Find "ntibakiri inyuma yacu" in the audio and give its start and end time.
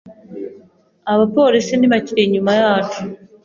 1.75-2.99